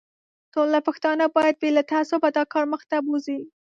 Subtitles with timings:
[0.53, 3.39] ټوله پښتانه باید بې له تعصبه دا کار مخ ته بوزي.